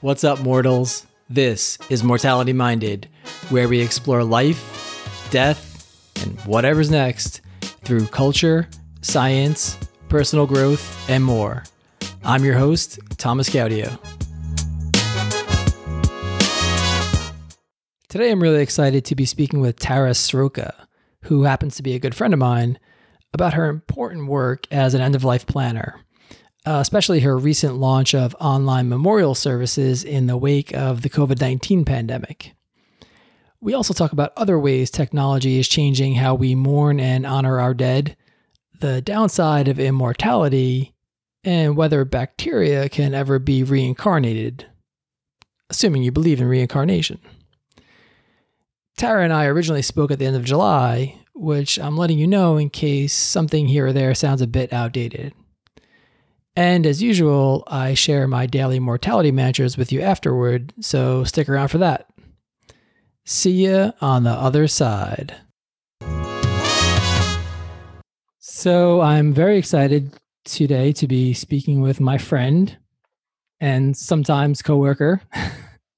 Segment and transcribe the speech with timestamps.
[0.00, 1.08] What's up, mortals?
[1.28, 3.08] This is Mortality Minded,
[3.48, 7.40] where we explore life, death, and whatever's next
[7.82, 8.68] through culture,
[9.00, 9.76] science,
[10.08, 11.64] personal growth, and more.
[12.22, 13.98] I'm your host, Thomas Gaudio.
[18.08, 20.74] Today, I'm really excited to be speaking with Tara Sroka,
[21.24, 22.78] who happens to be a good friend of mine,
[23.34, 26.04] about her important work as an end of life planner
[26.68, 31.40] uh, especially her recent launch of online memorial services in the wake of the COVID
[31.40, 32.52] 19 pandemic.
[33.58, 37.72] We also talk about other ways technology is changing how we mourn and honor our
[37.72, 38.18] dead,
[38.80, 40.94] the downside of immortality,
[41.42, 44.66] and whether bacteria can ever be reincarnated,
[45.70, 47.18] assuming you believe in reincarnation.
[48.98, 52.58] Tara and I originally spoke at the end of July, which I'm letting you know
[52.58, 55.32] in case something here or there sounds a bit outdated.
[56.58, 61.68] And as usual, I share my daily mortality mantras with you afterward, so stick around
[61.68, 62.08] for that.
[63.24, 65.36] See ya on the other side.
[68.40, 70.12] So I'm very excited
[70.44, 72.76] today to be speaking with my friend
[73.60, 75.22] and sometimes coworker,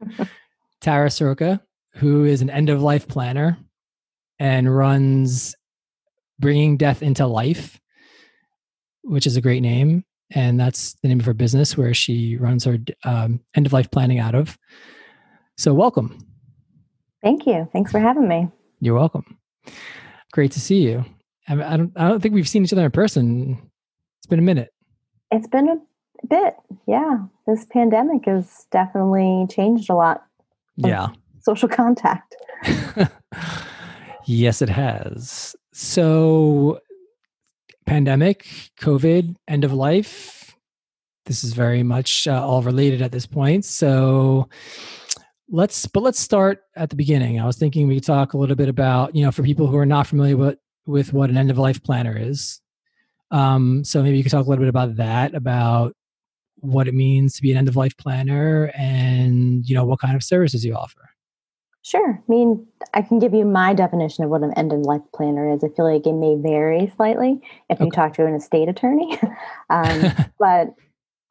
[0.83, 1.63] Tara Soroka,
[1.95, 3.57] who is an end of life planner
[4.39, 5.55] and runs
[6.39, 7.81] Bringing Death into Life,
[9.01, 12.65] which is a great name and that's the name of her business where she runs
[12.65, 14.59] her um, end of life planning out of.
[15.57, 16.27] So, welcome.
[17.23, 17.69] Thank you.
[17.73, 18.49] Thanks for having me.
[18.81, 19.39] You're welcome.
[20.33, 21.05] Great to see you.
[21.49, 21.93] I, I don't.
[21.97, 23.71] I don't think we've seen each other in person.
[24.19, 24.73] It's been a minute.
[25.31, 25.77] It's been a
[26.29, 26.55] bit.
[26.87, 30.25] Yeah, this pandemic has definitely changed a lot.
[30.77, 31.09] Yeah.
[31.43, 32.37] Social contact.
[34.27, 35.57] yes, it has.
[35.73, 36.81] So
[37.91, 38.47] pandemic,
[38.81, 40.55] COVID, end of life.
[41.27, 43.65] This is very much uh, all related at this point.
[43.65, 44.49] So
[45.49, 47.41] let's, but let's start at the beginning.
[47.41, 49.77] I was thinking we could talk a little bit about, you know, for people who
[49.77, 50.57] are not familiar with,
[50.87, 52.61] with what an end of life planner is.
[53.33, 55.97] Um, so maybe you could talk a little bit about that, about
[56.59, 60.15] what it means to be an end of life planner and, you know, what kind
[60.15, 61.10] of services you offer.
[61.83, 62.23] Sure.
[62.23, 65.51] I mean, I can give you my definition of what an end of life planner
[65.51, 65.65] is.
[65.65, 67.87] I feel like it may vary slightly if okay.
[67.87, 69.19] you talk to an estate attorney.
[69.71, 70.75] um, but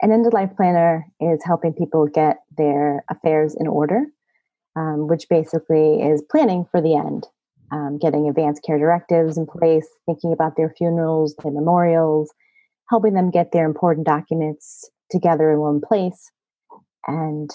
[0.02, 4.06] an end of life planner is helping people get their affairs in order,
[4.76, 7.28] um, which basically is planning for the end,
[7.72, 12.34] um, getting advanced care directives in place, thinking about their funerals, their memorials,
[12.90, 16.32] helping them get their important documents together in one place,
[17.08, 17.52] and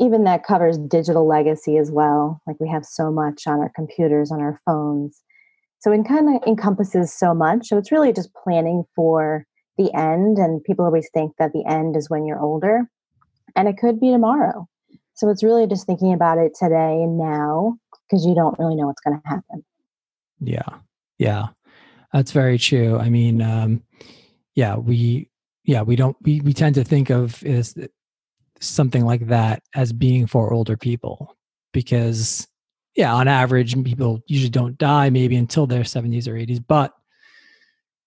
[0.00, 2.40] even that covers digital legacy as well.
[2.46, 5.22] Like we have so much on our computers, on our phones.
[5.80, 7.68] So it kind of encompasses so much.
[7.68, 9.46] So it's really just planning for
[9.78, 10.38] the end.
[10.38, 12.88] And people always think that the end is when you're older,
[13.54, 14.66] and it could be tomorrow.
[15.14, 17.76] So it's really just thinking about it today and now
[18.08, 19.64] because you don't really know what's going to happen.
[20.40, 20.78] Yeah.
[21.18, 21.48] Yeah.
[22.12, 22.98] That's very true.
[22.98, 23.82] I mean, um,
[24.54, 25.28] yeah, we,
[25.64, 27.74] yeah, we don't, we, we tend to think of is
[28.60, 31.36] something like that as being for older people
[31.72, 32.46] because
[32.94, 36.92] yeah on average people usually don't die maybe until their 70s or 80s but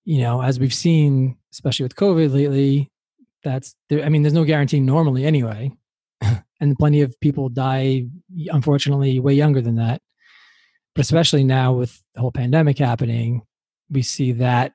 [0.06, 2.91] you know as we've seen especially with covid lately
[3.44, 5.72] that's i mean there's no guarantee normally anyway
[6.59, 8.06] and plenty of people die
[8.47, 10.02] unfortunately way younger than that
[10.94, 13.41] but especially now with the whole pandemic happening
[13.90, 14.74] we see that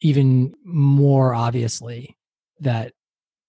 [0.00, 2.16] even more obviously
[2.60, 2.92] that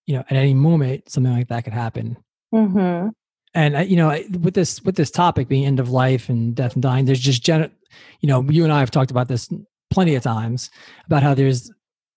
[0.09, 2.17] you know at any moment something like that could happen
[2.53, 3.09] mm-hmm.
[3.53, 4.09] and you know
[4.41, 7.43] with this with this topic being end of life and death and dying there's just
[7.43, 7.71] gen
[8.19, 9.53] you know you and i have talked about this
[9.91, 10.71] plenty of times
[11.05, 11.71] about how there's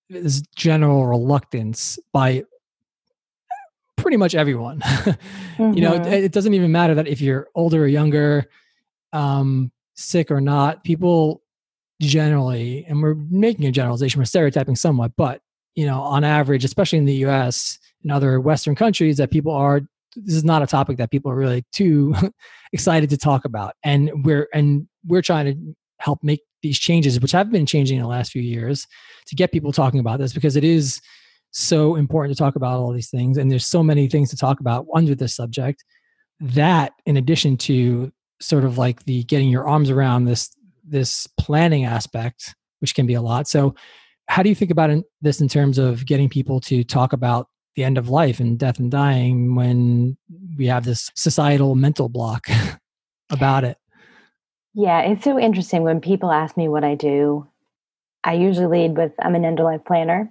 [0.09, 2.43] this general reluctance by
[3.99, 5.73] pretty much everyone mm-hmm.
[5.75, 6.13] you know mm-hmm.
[6.13, 8.47] it, it, doesn't even matter that if you're older or younger
[9.13, 11.43] um sick or not people
[12.01, 15.43] generally and we're making a generalization we're stereotyping somewhat but
[15.75, 19.82] you know, on average, especially in the US and other Western countries, that people are
[20.17, 22.14] this is not a topic that people are really too
[22.73, 23.75] excited to talk about.
[23.82, 28.02] And we're and we're trying to help make these changes, which have been changing in
[28.02, 28.87] the last few years,
[29.26, 31.00] to get people talking about this because it is
[31.50, 33.37] so important to talk about all these things.
[33.37, 35.85] And there's so many things to talk about under this subject
[36.41, 40.55] that in addition to sort of like the getting your arms around this
[40.85, 43.47] this planning aspect, which can be a lot.
[43.47, 43.75] So
[44.32, 44.88] how do you think about
[45.20, 48.79] this in terms of getting people to talk about the end of life and death
[48.79, 50.17] and dying when
[50.56, 52.46] we have this societal mental block
[53.31, 53.76] about it?
[54.73, 57.46] Yeah, it's so interesting when people ask me what I do.
[58.25, 60.31] I usually lead with I'm an end of life planner.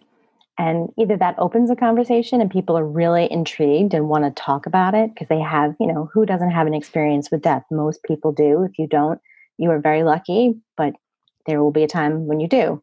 [0.58, 4.66] And either that opens a conversation and people are really intrigued and want to talk
[4.66, 7.66] about it because they have, you know, who doesn't have an experience with death?
[7.70, 8.64] Most people do.
[8.64, 9.22] If you don't,
[9.60, 10.94] you are very lucky, but
[11.46, 12.82] there will be a time when you do.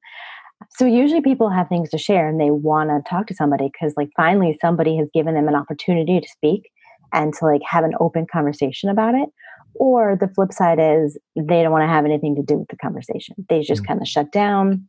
[0.71, 3.95] So usually people have things to share and they want to talk to somebody because
[3.97, 6.71] like finally somebody has given them an opportunity to speak
[7.13, 9.29] and to like have an open conversation about it.
[9.75, 12.77] Or the flip side is they don't want to have anything to do with the
[12.77, 13.37] conversation.
[13.49, 13.93] They just mm-hmm.
[13.93, 14.89] kind of shut down.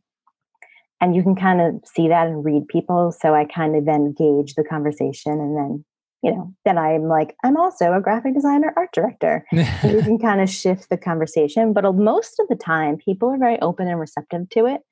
[1.00, 3.12] And you can kind of see that and read people.
[3.18, 5.84] So I kind of then gauge the conversation and then,
[6.22, 9.46] you know, then I'm like, I'm also a graphic designer, art director.
[9.52, 11.72] you can kind of shift the conversation.
[11.72, 14.82] But most of the time, people are very open and receptive to it.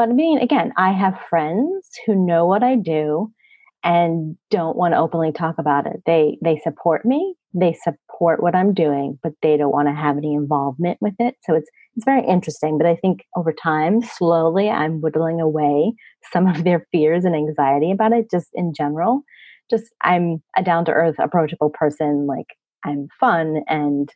[0.00, 3.30] But I mean, again, I have friends who know what I do
[3.84, 6.00] and don't want to openly talk about it.
[6.06, 10.16] They they support me, they support what I'm doing, but they don't want to have
[10.16, 11.34] any involvement with it.
[11.42, 12.78] So it's it's very interesting.
[12.78, 15.92] But I think over time, slowly, I'm whittling away
[16.32, 18.30] some of their fears and anxiety about it.
[18.30, 19.20] Just in general,
[19.68, 22.26] just I'm a down to earth, approachable person.
[22.26, 22.46] Like
[22.86, 24.08] I'm fun, and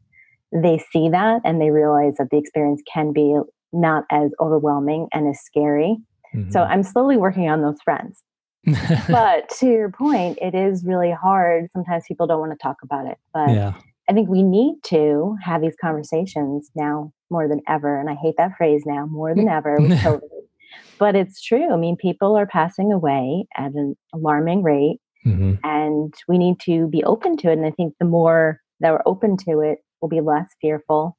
[0.51, 3.39] they see that and they realize that the experience can be
[3.75, 5.99] not as overwhelming and as scary.
[6.35, 6.51] Mm-hmm.
[6.51, 8.23] So I'm slowly working on those friends
[9.09, 11.69] but to your point, it is really hard.
[11.73, 13.19] Sometimes people don't want to talk about it.
[13.33, 13.75] But yeah.
[14.09, 17.99] I think we need to have these conversations now more than ever.
[17.99, 19.79] And I hate that phrase now more than ever
[20.99, 21.73] But it's true.
[21.73, 25.01] I mean, people are passing away at an alarming rate.
[25.27, 25.55] Mm-hmm.
[25.65, 27.55] And we need to be open to it.
[27.55, 31.17] And I think the more that we're open to it, we'll be less fearful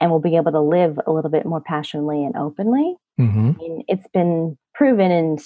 [0.00, 2.96] and we'll be able to live a little bit more passionately and openly.
[3.20, 3.50] Mm-hmm.
[3.50, 5.38] I mean, it's been proven in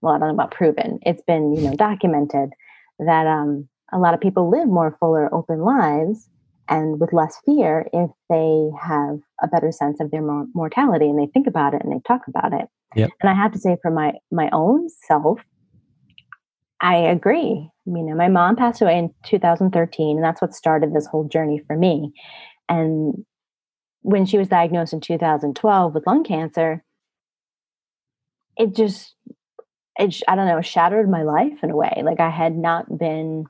[0.00, 0.98] well, I don't know about proven.
[1.02, 2.50] It's been, you know, documented
[2.98, 6.28] that um, a lot of people live more fuller, open lives
[6.68, 10.22] and with less fear if they have a better sense of their
[10.54, 12.66] mortality and they think about it and they talk about it.
[12.94, 13.10] Yep.
[13.22, 15.40] And I have to say, for my my own self,
[16.80, 17.70] I agree.
[17.86, 21.62] You know, my mom passed away in 2013, and that's what started this whole journey
[21.66, 22.12] for me.
[22.68, 23.24] And
[24.08, 26.82] when she was diagnosed in 2012 with lung cancer,
[28.56, 29.14] it just
[29.98, 32.00] it, I don't know, shattered my life in a way.
[32.02, 33.44] Like I had not been,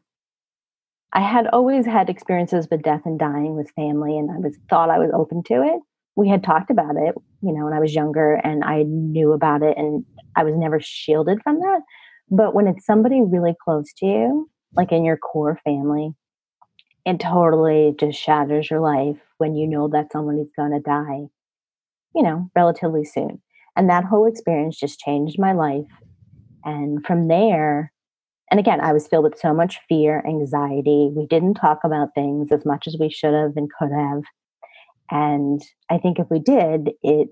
[1.12, 4.90] I had always had experiences with death and dying with family, and I was thought
[4.90, 5.80] I was open to it.
[6.16, 9.62] We had talked about it, you know, when I was younger, and I knew about
[9.62, 11.82] it, and I was never shielded from that.
[12.32, 16.14] But when it's somebody really close to you, like in your core family,
[17.08, 21.28] it totally just shatters your life when you know that someone is going to die,
[22.14, 23.40] you know, relatively soon.
[23.76, 25.86] And that whole experience just changed my life
[26.64, 27.92] and from there,
[28.50, 31.10] and again, I was filled with so much fear, anxiety.
[31.14, 34.22] We didn't talk about things as much as we should have and could have.
[35.10, 37.28] And I think if we did, it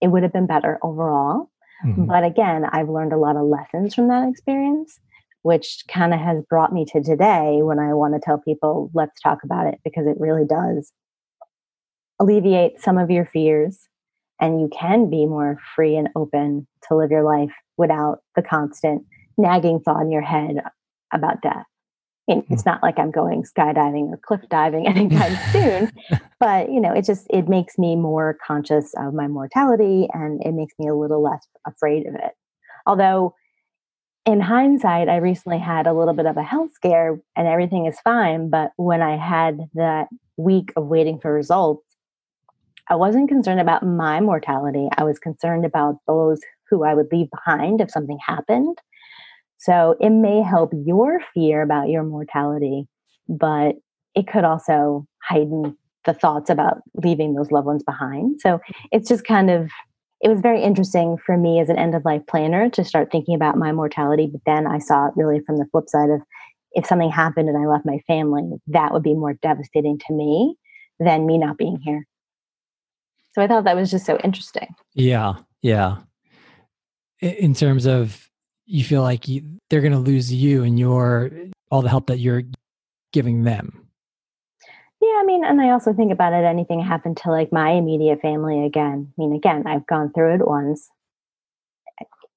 [0.00, 1.50] it would have been better overall.
[1.84, 2.06] Mm-hmm.
[2.06, 4.98] But again, I've learned a lot of lessons from that experience,
[5.44, 9.20] which kind of has brought me to today when I want to tell people, let's
[9.20, 10.90] talk about it because it really does
[12.18, 13.86] alleviate some of your fears
[14.40, 19.04] and you can be more free and open to live your life without the constant
[19.36, 20.62] nagging thought in your head
[21.12, 21.66] about death.
[22.26, 22.54] And hmm.
[22.54, 25.92] it's not like I'm going skydiving or cliff diving anytime soon,
[26.40, 30.52] but you know, it just it makes me more conscious of my mortality and it
[30.52, 32.32] makes me a little less afraid of it.
[32.86, 33.34] Although
[34.26, 38.00] in hindsight, I recently had a little bit of a health scare and everything is
[38.00, 38.48] fine.
[38.48, 41.84] But when I had that week of waiting for results,
[42.88, 44.88] I wasn't concerned about my mortality.
[44.96, 46.40] I was concerned about those
[46.70, 48.78] who I would leave behind if something happened.
[49.58, 52.86] So it may help your fear about your mortality,
[53.28, 53.76] but
[54.14, 58.40] it could also heighten the thoughts about leaving those loved ones behind.
[58.40, 58.60] So
[58.92, 59.70] it's just kind of,
[60.20, 63.34] it was very interesting for me as an end of life planner to start thinking
[63.34, 64.28] about my mortality.
[64.30, 66.22] But then I saw it really from the flip side of
[66.72, 70.56] if something happened and I left my family, that would be more devastating to me
[70.98, 72.06] than me not being here.
[73.34, 74.74] So I thought that was just so interesting.
[74.94, 75.34] Yeah.
[75.62, 75.98] Yeah
[77.24, 78.28] in terms of
[78.66, 81.30] you feel like you, they're going to lose you and your
[81.70, 82.42] all the help that you're
[83.12, 83.83] giving them
[85.14, 88.20] yeah i mean and i also think about it anything happened to like my immediate
[88.20, 89.12] family again.
[89.16, 90.88] I mean again i've gone through it once.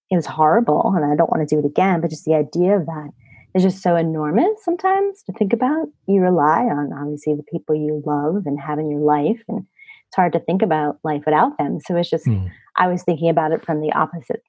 [0.09, 2.75] It was horrible and i don't want to do it again but just the idea
[2.75, 3.09] of that
[3.55, 5.87] is just so enormous sometimes to think about.
[6.07, 9.65] You rely on obviously the people you love and have in your life and
[10.07, 11.79] it's hard to think about life without them.
[11.85, 12.49] So it's just mm.
[12.77, 14.43] i was thinking about it from the opposite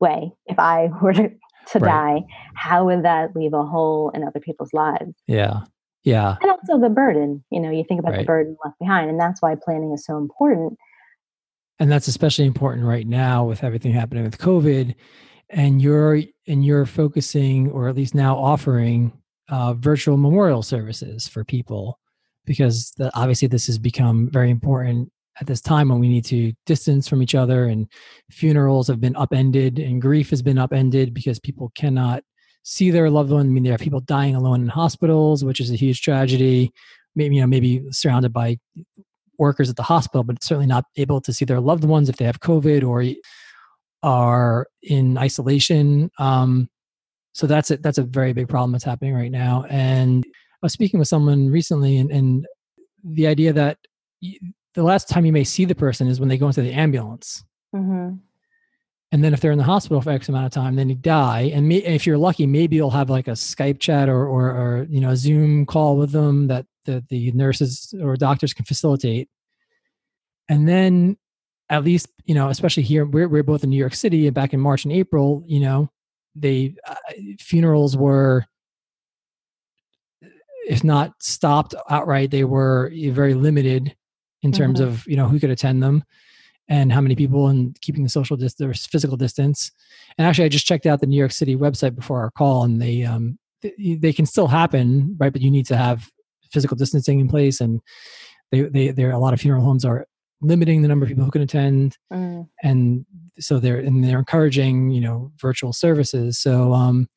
[0.00, 0.32] way.
[0.46, 1.28] If i were to,
[1.72, 2.22] to right.
[2.22, 5.14] die how would that leave a hole in other people's lives?
[5.26, 5.60] Yeah
[6.04, 8.20] yeah and also the burden you know you think about right.
[8.20, 10.76] the burden left behind and that's why planning is so important
[11.78, 14.94] and that's especially important right now with everything happening with covid
[15.50, 19.12] and you're and you're focusing or at least now offering
[19.48, 21.98] uh, virtual memorial services for people
[22.46, 26.52] because the, obviously this has become very important at this time when we need to
[26.66, 27.88] distance from each other and
[28.30, 32.22] funerals have been upended and grief has been upended because people cannot
[32.62, 33.46] see their loved one.
[33.46, 36.72] I mean, there are people dying alone in hospitals, which is a huge tragedy.
[37.16, 38.58] Maybe you know, maybe surrounded by
[39.38, 42.26] workers at the hospital, but certainly not able to see their loved ones if they
[42.26, 43.04] have COVID or
[44.02, 46.10] are in isolation.
[46.18, 46.68] Um,
[47.32, 49.64] so that's a, that's a very big problem that's happening right now.
[49.68, 52.46] And I was speaking with someone recently, and, and
[53.02, 53.78] the idea that
[54.74, 57.42] the last time you may see the person is when they go into the ambulance.
[57.74, 58.16] Mm-hmm.
[59.12, 61.50] And then if they're in the hospital for X amount of time, then you die.
[61.52, 65.00] And if you're lucky, maybe you'll have like a Skype chat or, or, or, you
[65.00, 69.28] know, a Zoom call with them that the, the nurses or doctors can facilitate.
[70.48, 71.16] And then
[71.68, 74.52] at least, you know, especially here, we're, we're both in New York City and back
[74.52, 75.90] in March and April, you know,
[76.36, 76.94] they, uh,
[77.40, 78.44] funerals were,
[80.68, 83.96] if not stopped outright, they were very limited
[84.42, 84.88] in terms mm-hmm.
[84.88, 86.04] of you know who could attend them
[86.70, 89.70] and how many people and keeping the social distance physical distance.
[90.16, 92.80] And actually i just checked out the new york city website before our call and
[92.80, 95.32] they um they, they can still happen right?
[95.32, 96.08] But you need to have
[96.50, 97.80] physical distancing in place and
[98.50, 100.06] they they there a lot of funeral homes are
[100.40, 102.48] limiting the number of people who can attend mm.
[102.62, 103.04] and
[103.38, 106.38] so they're and they're encouraging you know virtual services.
[106.38, 107.08] So um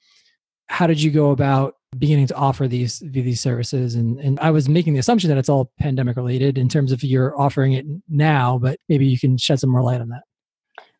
[0.67, 3.95] how did you go about beginning to offer these these services.
[3.95, 7.03] And and I was making the assumption that it's all pandemic related in terms of
[7.03, 10.23] you're offering it now but maybe you can shed some more light on that.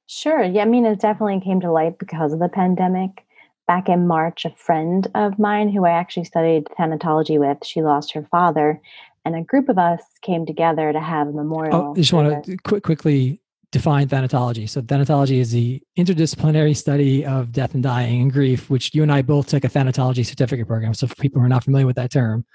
[0.08, 0.44] Sure.
[0.44, 3.26] Yeah I mean it definitely came to light because of the pandemic.
[3.66, 8.12] Back in March a friend of mine who I actually studied thanatology with she lost
[8.14, 8.82] her father
[9.26, 12.12] and a group of us came together to have a oh, memorial oh, I just
[12.12, 13.40] want to quick, quickly
[13.74, 14.70] define thanatology.
[14.70, 19.12] So thanatology is the interdisciplinary study of death and dying and grief, which you and
[19.12, 20.94] I both took a thanatology certificate program.
[20.94, 22.46] So for people who are not familiar with that term,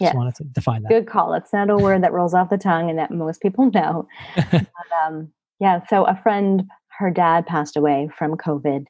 [0.00, 0.88] just wanted to define that.
[0.88, 1.34] Good call.
[1.34, 4.06] It's not a word that rolls off the tongue and that most people know.
[4.50, 4.66] but,
[5.04, 5.80] um, yeah.
[5.88, 6.62] So a friend,
[6.98, 8.86] her dad passed away from COVID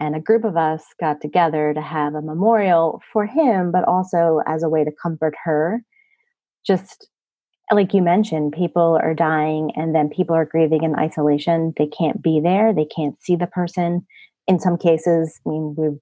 [0.00, 4.40] and a group of us got together to have a memorial for him, but also
[4.46, 5.82] as a way to comfort her.
[6.66, 7.08] Just
[7.72, 11.72] like you mentioned, people are dying and then people are grieving in isolation.
[11.76, 14.06] They can't be there, they can't see the person.
[14.46, 15.98] In some cases, I mean, we've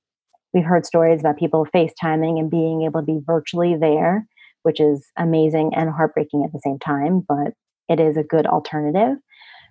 [0.52, 4.26] we've heard stories about people FaceTiming and being able to be virtually there,
[4.62, 7.52] which is amazing and heartbreaking at the same time, but
[7.88, 9.18] it is a good alternative.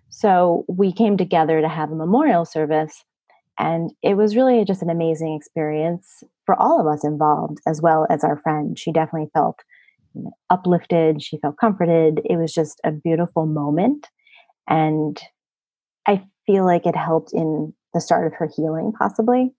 [0.09, 3.03] So we came together to have a memorial service,
[3.57, 8.05] and it was really just an amazing experience for all of us involved, as well
[8.09, 8.77] as our friend.
[8.77, 9.59] She definitely felt
[10.49, 11.21] uplifted.
[11.21, 12.21] She felt comforted.
[12.25, 14.07] It was just a beautiful moment.
[14.67, 15.19] And
[16.07, 19.53] I feel like it helped in the start of her healing, possibly.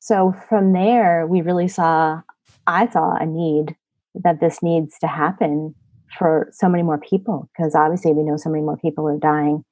[0.00, 2.20] So from there, we really saw,
[2.66, 3.74] I saw a need
[4.14, 5.74] that this needs to happen
[6.18, 9.64] for so many more people, because obviously we know so many more people are dying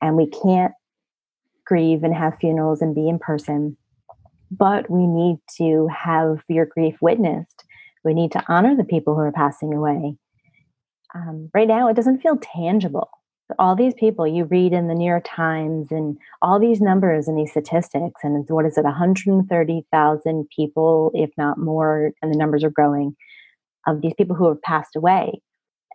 [0.00, 0.72] and we can't
[1.66, 3.76] grieve and have funerals and be in person.
[4.50, 7.64] But we need to have your grief witnessed
[8.04, 10.16] we need to honor the people who are passing away.
[11.14, 13.08] Um, right now, it doesn't feel tangible.
[13.58, 17.38] All these people you read in the New York Times and all these numbers and
[17.38, 22.70] these statistics, and what is it, 130,000 people, if not more, and the numbers are
[22.70, 23.16] growing,
[23.86, 25.40] of these people who have passed away.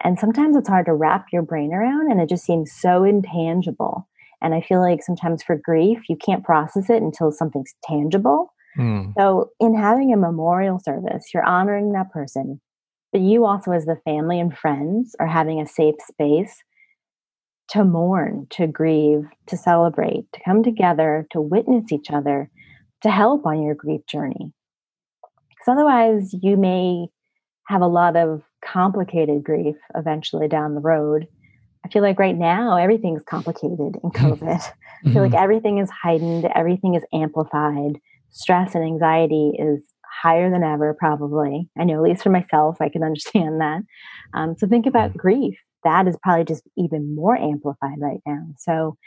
[0.03, 4.07] And sometimes it's hard to wrap your brain around, and it just seems so intangible.
[4.41, 8.52] And I feel like sometimes for grief, you can't process it until something's tangible.
[8.77, 9.13] Mm.
[9.17, 12.59] So, in having a memorial service, you're honoring that person,
[13.11, 16.63] but you also, as the family and friends, are having a safe space
[17.69, 22.49] to mourn, to grieve, to celebrate, to come together, to witness each other,
[23.01, 24.51] to help on your grief journey.
[25.49, 27.07] Because otherwise, you may
[27.67, 31.27] have a lot of complicated grief eventually down the road.
[31.85, 34.71] I feel like right now everything's complicated in COVID.
[35.05, 35.43] I feel like mm-hmm.
[35.43, 37.99] everything is heightened, everything is amplified
[38.33, 39.79] stress and anxiety is
[40.21, 41.69] higher than ever, probably.
[41.77, 43.81] I know, at least for myself, I can understand that.
[44.33, 45.17] Um, so think about mm.
[45.17, 45.57] grief.
[45.83, 48.45] That is probably just even more amplified right now.
[48.57, 48.97] So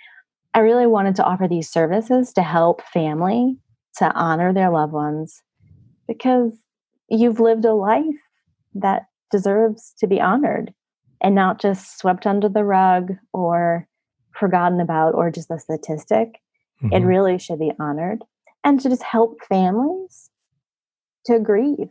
[0.55, 3.59] I really wanted to offer these services to help family
[3.99, 5.43] to honor their loved ones
[6.07, 6.53] because
[7.09, 8.05] you've lived a life
[8.75, 10.73] that deserves to be honored
[11.23, 13.89] and not just swept under the rug or
[14.33, 16.41] forgotten about or just a statistic.
[16.83, 16.93] Mm-hmm.
[16.93, 18.23] It really should be honored
[18.67, 20.29] and to just help families
[21.25, 21.89] to grieve,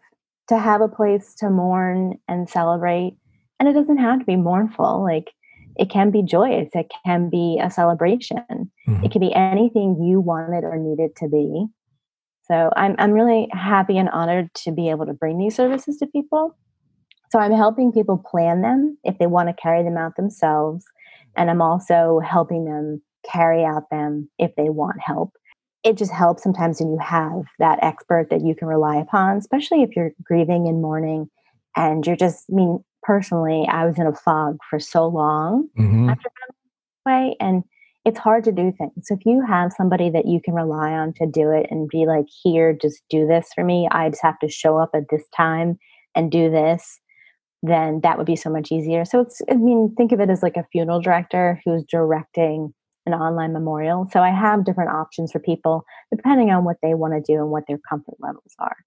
[0.49, 3.15] to have a place to mourn and celebrate.
[3.59, 5.01] And it doesn't have to be mournful.
[5.01, 5.31] Like
[5.77, 9.03] it can be joyous, it can be a celebration, mm-hmm.
[9.05, 11.65] it can be anything you wanted or needed to be.
[12.43, 16.07] So I'm I'm really happy and honored to be able to bring these services to
[16.07, 16.57] people.
[17.31, 20.85] So I'm helping people plan them if they want to carry them out themselves.
[21.37, 25.31] And I'm also helping them carry out them if they want help.
[25.85, 29.83] It just helps sometimes when you have that expert that you can rely upon, especially
[29.83, 31.29] if you're grieving and mourning
[31.77, 36.09] and you're just, I mean, personally, I was in a fog for so long mm-hmm.
[36.09, 36.29] after
[37.05, 37.63] way, and
[38.03, 38.91] it's hard to do things.
[39.03, 42.05] So if you have somebody that you can rely on to do it and be
[42.05, 45.23] like, here, just do this for me, I just have to show up at this
[45.35, 45.77] time
[46.15, 46.99] and do this,
[47.63, 49.05] then that would be so much easier.
[49.05, 52.73] So it's, I mean, think of it as like a funeral director who's directing
[53.05, 54.07] an online memorial.
[54.11, 57.49] So I have different options for people depending on what they want to do and
[57.49, 58.77] what their comfort levels are.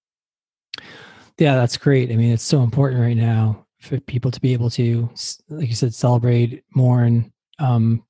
[1.37, 2.11] Yeah, that's great.
[2.11, 5.09] I mean, it's so important right now for people to be able to,
[5.47, 8.03] like you said, celebrate, mourn, um,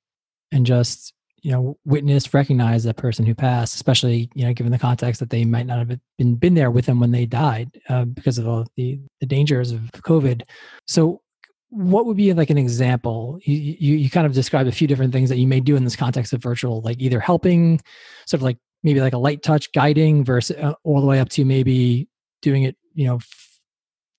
[0.52, 4.78] and just you know witness, recognize that person who passed, especially you know given the
[4.78, 8.04] context that they might not have been been there with them when they died uh,
[8.04, 10.42] because of all the the dangers of COVID.
[10.86, 11.22] So,
[11.70, 13.38] what would be like an example?
[13.44, 15.84] You, you you kind of described a few different things that you may do in
[15.84, 17.80] this context of virtual, like either helping,
[18.26, 21.28] sort of like maybe like a light touch guiding, versus uh, all the way up
[21.30, 22.08] to maybe
[22.42, 23.20] doing it you know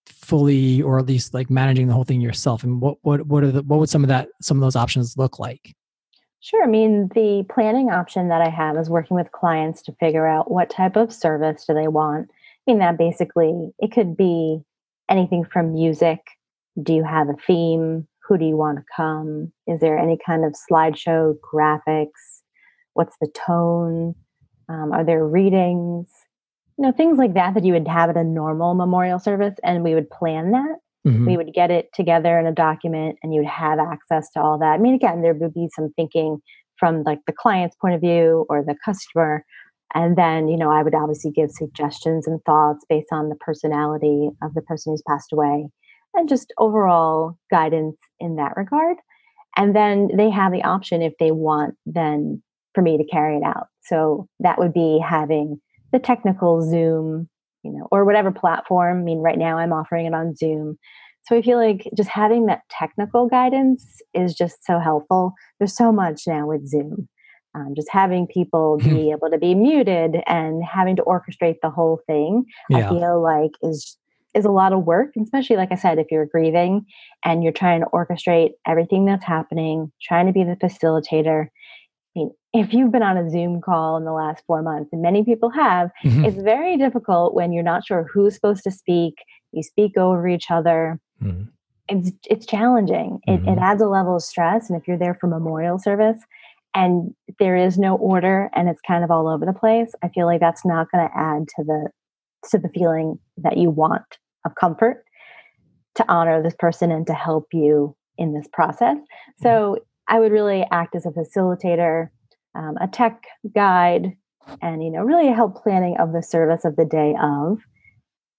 [0.05, 2.63] fully or at least like managing the whole thing yourself.
[2.63, 5.17] And what what what are the what would some of that some of those options
[5.17, 5.75] look like?
[6.39, 6.63] Sure.
[6.63, 10.50] I mean the planning option that i have is working with clients to figure out
[10.50, 12.29] what type of service do they want.
[12.31, 14.62] I mean that basically it could be
[15.10, 16.20] anything from music
[16.82, 18.08] do you have a theme?
[18.28, 19.51] Who do you want to come?
[19.68, 22.42] Is there any kind of slideshow graphics?
[22.94, 24.16] What's the tone?
[24.70, 26.08] Um, are there readings?
[26.78, 29.84] You know things like that that you would have at a normal memorial service and
[29.84, 30.78] we would plan that.
[31.06, 31.25] Mm-hmm.
[31.25, 34.74] we would get it together in a document and you'd have access to all that.
[34.74, 36.40] I mean again there would be some thinking
[36.78, 39.44] from like the client's point of view or the customer
[39.94, 44.30] and then you know i would obviously give suggestions and thoughts based on the personality
[44.42, 45.68] of the person who's passed away
[46.13, 48.98] and just overall guidance in that regard
[49.57, 52.42] and then they have the option if they want then
[52.74, 55.59] for me to carry it out so that would be having
[55.92, 57.29] the technical Zoom,
[57.64, 59.00] you know, or whatever platform.
[59.00, 60.77] I mean, right now I'm offering it on Zoom.
[61.24, 65.33] So I feel like just having that technical guidance is just so helpful.
[65.59, 67.07] There's so much now with Zoom.
[67.53, 69.12] Um, just having people be hmm.
[69.12, 72.77] able to be muted and having to orchestrate the whole thing, yeah.
[72.77, 73.98] I feel like is
[74.33, 76.85] is a lot of work, especially like I said, if you're grieving
[77.24, 81.48] and you're trying to orchestrate everything that's happening, trying to be the facilitator,
[82.15, 85.01] I mean, if you've been on a Zoom call in the last four months, and
[85.01, 86.25] many people have, mm-hmm.
[86.25, 89.15] it's very difficult when you're not sure who's supposed to speak.
[89.53, 91.00] You speak over each other.
[91.22, 91.44] Mm-hmm.
[91.89, 93.20] It's it's challenging.
[93.27, 93.31] Mm-hmm.
[93.31, 93.63] It, it mm-hmm.
[93.63, 94.70] adds a level of stress.
[94.70, 96.20] And if you're there for memorial service
[96.74, 100.25] and there is no order and it's kind of all over the place, I feel
[100.25, 101.89] like that's not going to add to the
[102.50, 105.04] to the feeling that you want of comfort
[105.96, 108.98] to honor this person and to help you in this process.
[109.42, 109.84] So mm-hmm.
[110.08, 112.10] I would really act as a facilitator,
[112.56, 113.24] um, a tech
[113.54, 114.14] guide,
[114.62, 117.60] and you know, really help planning of the service of the day of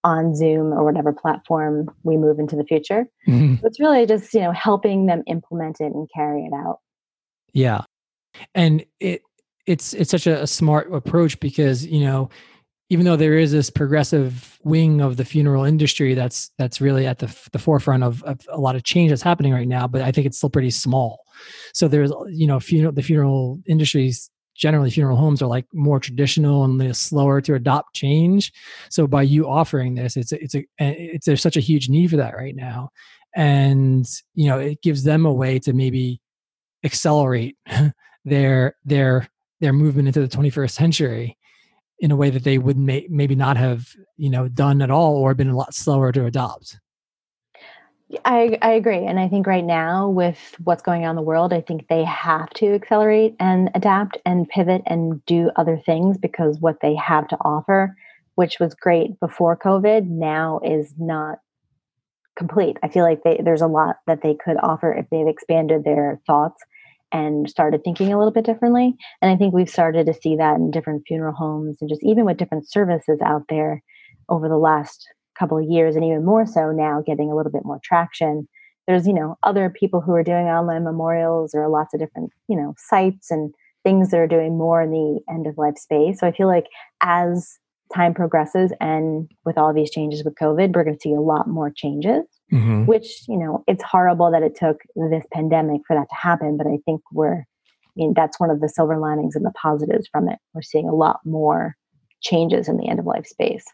[0.04, 3.06] on Zoom or whatever platform we move into the future.
[3.28, 3.56] Mm-hmm.
[3.56, 6.78] So it's really just you know helping them implement it and carry it out.
[7.52, 7.82] Yeah,
[8.54, 9.22] and it
[9.66, 12.30] it's it's such a, a smart approach because you know
[12.92, 17.20] even though there is this progressive wing of the funeral industry that's that's really at
[17.20, 20.12] the, the forefront of, of, a lot of change that's happening right now but i
[20.12, 21.24] think it's still pretty small.
[21.72, 26.64] So there's you know funeral the funeral industries generally funeral homes are like more traditional
[26.64, 28.52] and slower to adopt change.
[28.90, 32.10] So by you offering this it's a, it's a it's there's such a huge need
[32.10, 32.90] for that right now.
[33.34, 36.20] And you know it gives them a way to maybe
[36.84, 37.56] accelerate
[38.24, 39.28] their their
[39.60, 41.38] their movement into the 21st century
[42.02, 45.16] in a way that they would may, maybe not have you know done at all
[45.16, 46.78] or been a lot slower to adopt.
[48.26, 51.54] I, I agree and i think right now with what's going on in the world
[51.54, 56.58] i think they have to accelerate and adapt and pivot and do other things because
[56.60, 57.96] what they have to offer
[58.34, 61.38] which was great before covid now is not
[62.36, 62.78] complete.
[62.82, 66.20] I feel like they, there's a lot that they could offer if they've expanded their
[66.26, 66.62] thoughts
[67.12, 68.94] and started thinking a little bit differently.
[69.20, 72.24] And I think we've started to see that in different funeral homes and just even
[72.24, 73.82] with different services out there
[74.28, 75.06] over the last
[75.38, 78.48] couple of years, and even more so now, getting a little bit more traction.
[78.86, 81.54] There's, you know, other people who are doing online memorials.
[81.54, 85.20] or lots of different, you know, sites and things that are doing more in the
[85.28, 86.20] end of life space.
[86.20, 86.66] So I feel like
[87.02, 87.58] as
[87.94, 91.48] time progresses and with all these changes with COVID, we're going to see a lot
[91.48, 92.24] more changes.
[92.52, 92.84] Mm-hmm.
[92.86, 96.56] which, you know, it's horrible that it took this pandemic for that to happen.
[96.56, 100.08] But I think we're, I mean, that's one of the silver linings and the positives
[100.10, 100.38] from it.
[100.54, 101.76] We're seeing a lot more
[102.20, 103.64] changes in the end of life space.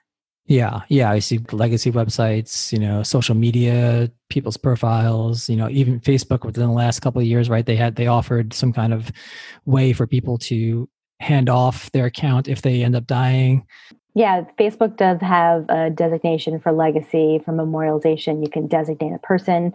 [0.46, 6.00] Yeah, yeah, I see legacy websites, you know, social media, people's profiles, you know, even
[6.00, 7.66] Facebook within the last couple of years, right?
[7.66, 9.12] They had they offered some kind of
[9.66, 10.88] way for people to
[11.20, 13.66] hand off their account if they end up dying.
[14.18, 18.42] Yeah, Facebook does have a designation for legacy, for memorialization.
[18.42, 19.72] You can designate a person.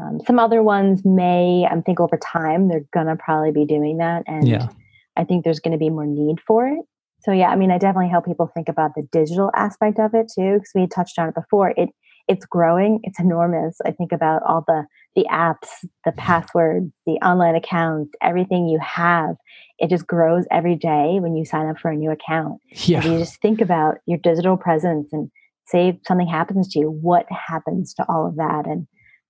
[0.00, 3.98] Um, some other ones may, I think over time, they're going to probably be doing
[3.98, 4.22] that.
[4.26, 4.68] And yeah.
[5.16, 6.84] I think there's going to be more need for it
[7.22, 10.30] so yeah, I mean, I definitely help people think about the digital aspect of it
[10.34, 11.74] too, because we touched on it before.
[11.76, 11.90] It
[12.28, 13.78] it's growing, it's enormous.
[13.84, 15.68] I think about all the the apps,
[16.04, 16.18] the mm-hmm.
[16.18, 19.36] passwords, the online accounts, everything you have.
[19.78, 22.60] It just grows every day when you sign up for a new account.
[22.72, 23.04] Yeah.
[23.04, 25.30] You just think about your digital presence and
[25.66, 28.66] say something happens to you, what happens to all of that?
[28.66, 28.86] And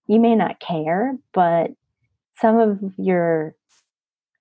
[0.06, 1.70] you may not care, but
[2.40, 3.54] some of your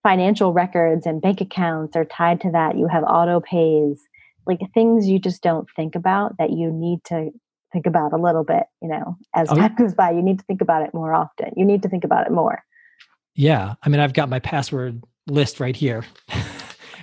[0.02, 2.78] financial records and bank accounts are tied to that.
[2.78, 4.02] You have auto pays,
[4.48, 7.32] like things you just don't think about that you need to
[7.72, 10.12] think about a little bit, you know, as oh, time goes by.
[10.12, 11.52] You need to think about it more often.
[11.56, 12.64] You need to think about it more.
[13.36, 13.76] Yeah.
[13.84, 16.06] I mean, I've got my password list right here.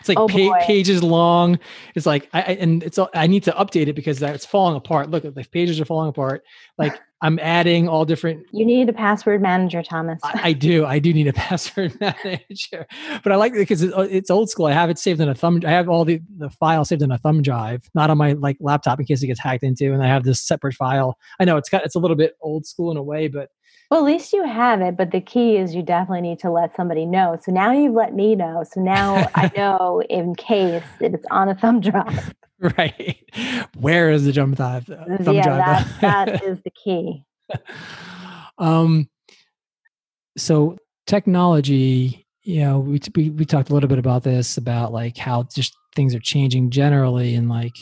[0.09, 1.59] it's like oh pa- pages long.
[1.95, 5.11] It's like I, and it's I need to update it because it's falling apart.
[5.11, 6.45] Look, the pages are falling apart.
[6.79, 8.47] Like I'm adding all different.
[8.53, 10.21] You need a password manager, Thomas.
[10.23, 10.85] I, I do.
[10.85, 12.87] I do need a password manager,
[13.23, 14.67] but I like it because uh, it's old school.
[14.67, 15.61] I have it saved in a thumb.
[15.67, 18.59] I have all the the files saved in a thumb drive, not on my like
[18.61, 19.93] laptop in case it gets hacked into.
[19.93, 21.19] And I have this separate file.
[21.41, 23.51] I know it's got it's a little bit old school in a way, but
[23.91, 24.97] well, at least you have it.
[24.97, 27.39] But the key is you definitely need to let somebody know.
[27.43, 28.65] So now you've let me know.
[28.71, 32.35] So now I know in case it's on a thumb drive.
[32.79, 33.17] right.
[33.77, 34.87] Where is the thumb drive?
[34.87, 36.01] Thumb yeah, drive?
[36.01, 37.23] that, that is the key.
[38.59, 39.09] um,
[40.37, 45.17] so technology, you know, we, we we talked a little bit about this about like
[45.17, 47.75] how just things are changing generally, and like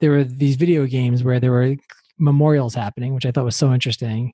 [0.00, 1.76] there were these video games where there were
[2.18, 4.32] memorials happening, which I thought was so interesting.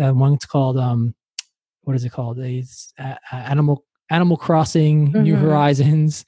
[0.00, 1.14] Uh, one's called um,
[1.82, 2.38] what is it called?
[2.38, 5.22] It's uh, Animal Animal Crossing mm-hmm.
[5.22, 6.24] New Horizons,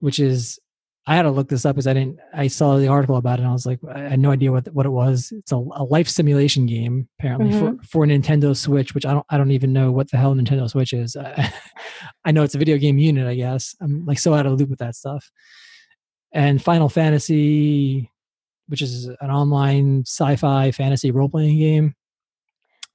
[0.00, 0.58] which is
[1.06, 2.18] I had to look this up because I didn't.
[2.32, 4.72] I saw the article about it, and I was like, I had no idea what
[4.72, 5.32] what it was.
[5.36, 7.76] It's a, a life simulation game, apparently mm-hmm.
[7.82, 10.68] for for Nintendo Switch, which I don't I don't even know what the hell Nintendo
[10.70, 11.16] Switch is.
[12.24, 13.76] I know it's a video game unit, I guess.
[13.82, 15.30] I'm like so out of the loop with that stuff.
[16.32, 18.10] And Final Fantasy,
[18.68, 21.94] which is an online sci-fi fantasy role playing game.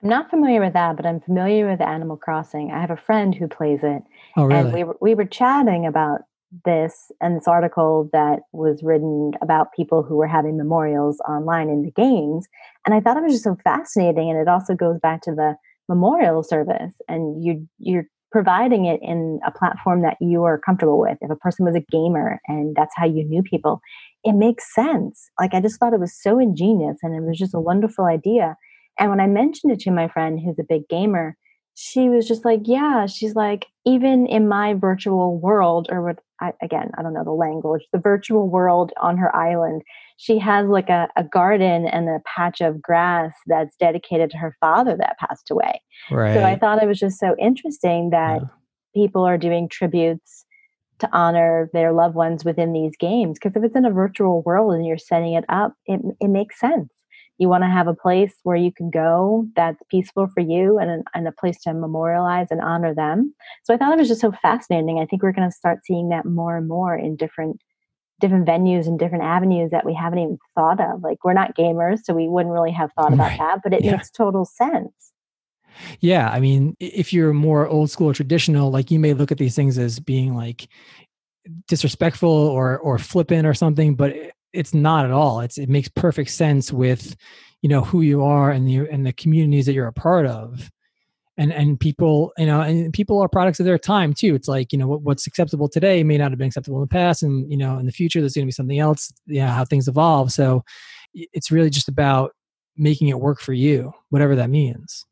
[0.02, 2.72] I'm not familiar with that, but I'm familiar with Animal Crossing.
[2.72, 4.02] I have a friend who plays it.
[4.38, 4.60] Oh, really?
[4.60, 6.22] And we were, we were chatting about
[6.66, 11.84] this and this article that was written about people who were having memorials online in
[11.84, 12.48] the games.
[12.86, 14.30] And I thought it was just so fascinating.
[14.30, 15.56] And it also goes back to the
[15.88, 21.18] memorial service and you you're providing it in a platform that you are comfortable with.
[21.20, 23.82] If a person was a gamer and that's how you knew people,
[24.24, 25.30] it makes sense.
[25.40, 28.56] Like I just thought it was so ingenious and it was just a wonderful idea.
[29.00, 31.36] And when I mentioned it to my friend who's a big gamer,
[31.76, 36.52] she was just like, yeah, she's like, even in my virtual world, or what I,
[36.62, 39.84] again, I don't know the language, the virtual world on her island,
[40.18, 44.58] she has like a, a garden and a patch of grass that's dedicated to her
[44.60, 45.82] father that passed away.
[46.12, 46.34] Right.
[46.34, 48.48] So I thought it was just so interesting that yeah.
[48.94, 50.46] people are doing tributes
[51.00, 53.40] to honor their loved ones within these games.
[53.40, 56.60] Because if it's in a virtual world and you're setting it up, it, it makes
[56.60, 56.90] sense
[57.39, 61.04] you want to have a place where you can go that's peaceful for you and,
[61.13, 64.32] and a place to memorialize and honor them so i thought it was just so
[64.41, 67.60] fascinating i think we're going to start seeing that more and more in different
[68.19, 71.99] different venues and different avenues that we haven't even thought of like we're not gamers
[72.04, 73.39] so we wouldn't really have thought about right.
[73.39, 73.91] that but it yeah.
[73.91, 75.13] makes total sense
[76.02, 79.38] yeah i mean if you're more old school or traditional like you may look at
[79.38, 80.67] these things as being like
[81.67, 85.42] disrespectful or or flippant or something but eh, it's not at all.
[85.42, 87.16] It's it makes perfect sense with
[87.62, 90.70] you know who you are and the and the communities that you're a part of.
[91.38, 94.74] And, and people you know and people are products of their time too it's like
[94.74, 97.50] you know what, what's acceptable today may not have been acceptable in the past and
[97.50, 100.34] you know in the future there's going to be something else yeah how things evolve
[100.34, 100.66] so
[101.14, 102.36] it's really just about
[102.76, 105.06] making it work for you whatever that means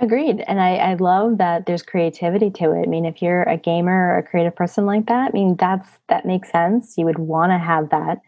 [0.00, 0.44] Agreed.
[0.46, 2.82] And I, I love that there's creativity to it.
[2.84, 5.88] I mean, if you're a gamer or a creative person like that, I mean, that's
[6.08, 6.94] that makes sense.
[6.96, 8.18] You would want to have that.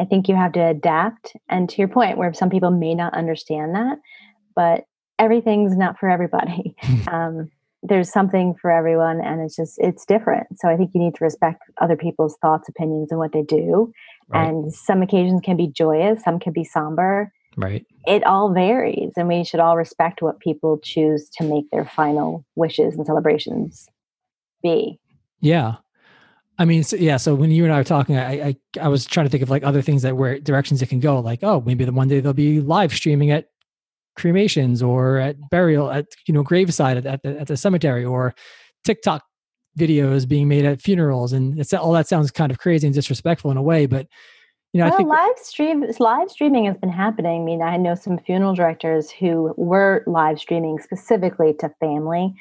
[0.00, 1.34] I think you have to adapt.
[1.48, 3.98] And to your point, where some people may not understand that,
[4.56, 4.86] but
[5.18, 6.74] everything's not for everybody.
[7.06, 7.50] um,
[7.84, 10.46] there's something for everyone, and it's just it's different.
[10.58, 13.92] So I think you need to respect other people's thoughts, opinions, and what they do.
[14.28, 14.48] Right.
[14.48, 17.84] And some occasions can be joyous, some can be somber Right.
[18.06, 22.44] It all varies, and we should all respect what people choose to make their final
[22.56, 23.88] wishes and celebrations
[24.62, 24.98] be.
[25.40, 25.76] Yeah.
[26.58, 27.16] I mean, so, yeah.
[27.16, 29.50] So when you and I were talking, I, I, I was trying to think of
[29.50, 31.18] like other things that were directions it can go.
[31.20, 33.46] Like, oh, maybe the one day they'll be live streaming at
[34.16, 38.34] cremations or at burial at you know graveside at, at the at the cemetery or
[38.84, 39.24] TikTok
[39.78, 43.50] videos being made at funerals, and it's all that sounds kind of crazy and disrespectful
[43.50, 44.06] in a way, but
[44.72, 47.42] you know, well, I think live stream live streaming has been happening.
[47.42, 52.34] I mean, I know some funeral directors who were live streaming specifically to family,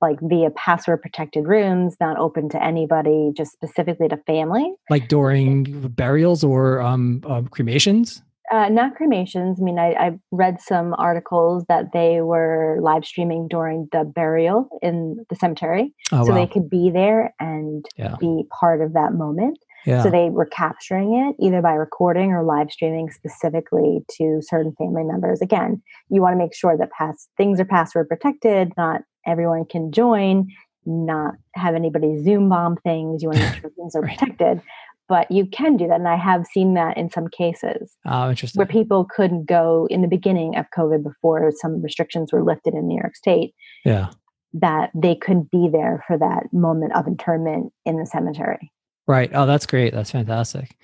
[0.00, 4.72] like via password protected rooms, not open to anybody, just specifically to family.
[4.88, 8.22] Like during burials or um, um cremations.
[8.52, 9.58] Uh, not cremations.
[9.58, 14.68] I mean, I, I read some articles that they were live streaming during the burial
[14.82, 16.34] in the cemetery, oh, so wow.
[16.36, 18.16] they could be there and yeah.
[18.20, 19.58] be part of that moment.
[19.86, 20.02] Yeah.
[20.02, 25.04] So they were capturing it either by recording or live streaming specifically to certain family
[25.04, 25.40] members.
[25.40, 29.92] Again, you want to make sure that pass things are password protected, not everyone can
[29.92, 30.48] join,
[30.86, 33.22] not have anybody Zoom bomb things.
[33.22, 34.18] You want to make sure things are Right.
[34.18, 34.60] protected.
[35.06, 36.00] But you can do that.
[36.00, 38.58] And I have seen that in some cases oh, interesting.
[38.58, 42.88] where people couldn't go in the beginning of COVID before some restrictions were lifted in
[42.88, 44.08] New York State, yeah.
[44.54, 48.72] that they couldn't be there for that moment of interment in the cemetery.
[49.06, 49.30] Right.
[49.34, 49.92] Oh, that's great.
[49.92, 50.76] That's fantastic.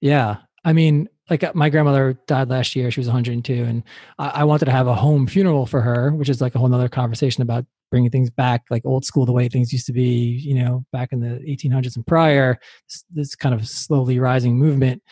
[0.00, 0.36] Yeah.
[0.64, 2.90] I mean, like uh, my grandmother died last year.
[2.90, 3.82] She was 102, and
[4.18, 6.68] I, I wanted to have a home funeral for her, which is like a whole
[6.68, 10.02] nother conversation about bringing things back, like old school, the way things used to be,
[10.42, 12.58] you know, back in the 1800s and prior.
[12.88, 15.02] This, this kind of slowly rising movement.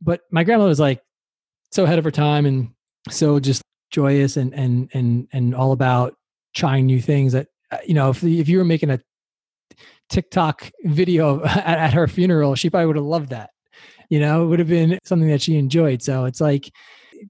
[0.00, 1.00] But my grandmother was like
[1.70, 2.70] so ahead of her time and
[3.08, 6.14] so just joyous and and and and all about
[6.54, 7.32] trying new things.
[7.32, 9.00] That uh, you know, if if you were making a
[10.12, 13.50] TikTok video at, at her funeral, she probably would have loved that.
[14.10, 16.02] You know, it would have been something that she enjoyed.
[16.02, 16.70] So it's like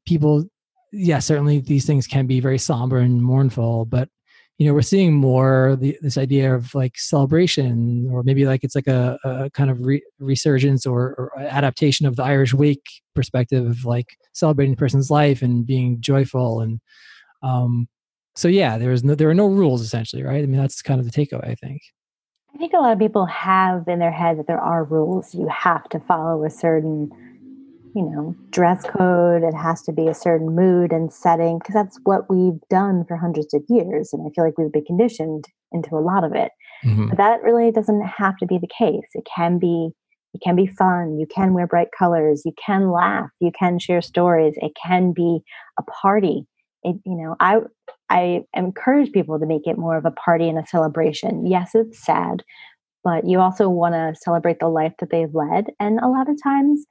[0.07, 0.45] people,
[0.93, 4.09] yeah, certainly these things can be very somber and mournful, but
[4.59, 8.75] you know, we're seeing more the, this idea of like celebration, or maybe like it's
[8.75, 13.67] like a, a kind of re- resurgence or, or adaptation of the Irish wake perspective
[13.67, 16.81] of like celebrating the person's life and being joyful and
[17.43, 17.89] um
[18.35, 21.01] so yeah there is no there are no rules essentially right i mean that's kind
[21.01, 21.83] of the takeaway i think
[22.55, 25.35] I think a lot of people have in their head that there are rules.
[25.35, 27.11] You have to follow a certain,
[27.95, 29.43] you know, dress code.
[29.43, 33.17] It has to be a certain mood and setting because that's what we've done for
[33.17, 34.11] hundreds of years.
[34.13, 36.53] And I feel like we've been conditioned into a lot of it.
[36.85, 37.09] Mhm.
[37.09, 39.09] But that really doesn't have to be the case.
[39.15, 39.93] It can be
[40.35, 41.19] it can be fun.
[41.19, 42.43] You can wear bright colors.
[42.47, 43.29] You can laugh.
[43.39, 44.55] You can share stories.
[44.57, 45.41] It can be
[45.79, 46.47] a party.
[46.85, 47.61] It, you know, I
[48.13, 51.47] I encourage people to make it more of a party and a celebration.
[51.47, 52.43] Yes, it's sad,
[53.03, 55.71] but you also want to celebrate the life that they've led.
[55.81, 56.85] And a lot of times,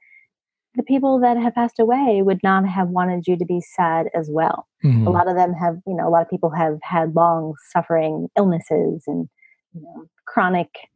[0.74, 4.28] the people that have passed away would not have wanted you to be sad as
[4.32, 4.66] well.
[4.84, 5.06] Mhm.
[5.06, 8.28] A lot of them have, you know, a lot of people have had long suffering
[8.36, 9.28] illnesses and
[9.74, 10.88] you know, chronic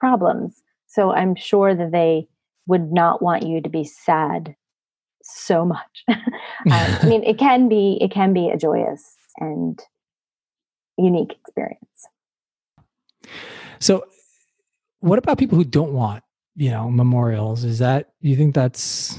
[0.00, 0.62] problems.
[0.86, 2.28] So I'm sure that they
[2.66, 4.54] would not want you to be sad
[5.22, 6.04] so much.
[6.08, 6.18] um,
[6.66, 9.80] I mean, it can be it can be a joyous and
[10.98, 12.06] unique experience.
[13.78, 14.06] So,
[15.00, 17.64] what about people who don't want, you know, memorials?
[17.64, 19.18] Is that you think that's?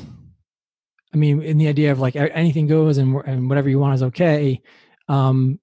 [1.14, 4.04] I mean, in the idea of like anything goes and and whatever you want is
[4.04, 4.62] okay.
[5.08, 5.60] Um,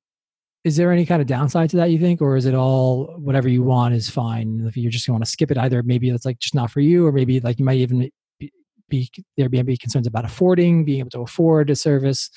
[0.64, 1.90] is there any kind of downside to that?
[1.90, 4.64] You think, or is it all whatever you want is fine?
[4.66, 7.06] If you're just want to skip it, either maybe it's like just not for you,
[7.06, 8.50] or maybe like you might even be,
[8.88, 12.30] be there may be concerns about affording, being able to afford a service.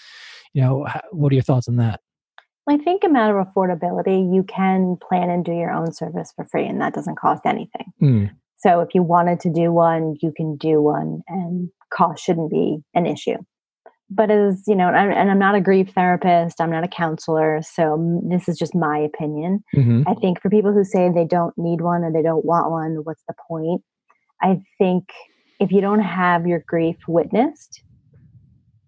[0.54, 2.02] You know, what are your thoughts on that?
[2.70, 6.46] I think a matter of affordability, you can plan and do your own service for
[6.46, 7.94] free, and that doesn't cost anything.
[8.00, 8.26] Hmm.
[8.58, 12.80] So if you wanted to do one, you can do one, and cost shouldn't be
[12.94, 13.38] an issue.
[14.10, 16.88] But as you know, and I'm, and I'm not a grief therapist, I'm not a
[16.88, 19.64] counselor, so this is just my opinion.
[19.74, 22.72] hmm I think for people who say they don't need one or they don't want
[22.72, 23.82] one, what's the point?
[24.42, 25.10] I think
[25.60, 27.82] if you don't have your grief witnessed,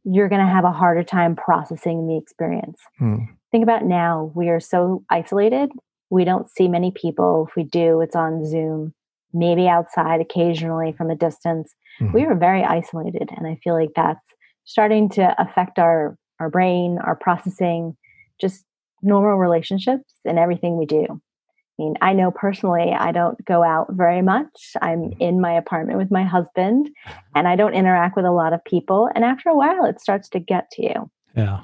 [0.03, 2.79] you're going to have a harder time processing the experience.
[2.97, 3.25] Hmm.
[3.51, 5.71] Think about now, we are so isolated.
[6.09, 7.47] We don't see many people.
[7.49, 8.93] If we do, it's on Zoom,
[9.33, 11.73] maybe outside occasionally from a distance.
[11.99, 12.13] Mhm.
[12.13, 13.29] We are very isolated.
[13.35, 14.19] And I feel like that's
[14.65, 17.97] starting to affect our, our brain, our processing,
[18.39, 18.65] just
[19.01, 21.05] normal relationships and everything we do.
[21.09, 24.75] I mean, I know personally, I don't go out very much.
[24.81, 26.89] I'm in my apartment with my husband
[27.35, 29.09] and I don't interact with a lot of people.
[29.15, 31.11] And after a while, it starts to get to you.
[31.35, 31.61] Yeah.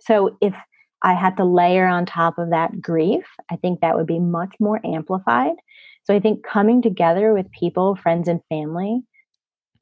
[0.00, 0.54] So if
[1.02, 4.54] I had to layer on top of that grief, I think that would be much
[4.60, 5.54] more amplified.
[6.04, 9.02] So I think coming together with people, friends and family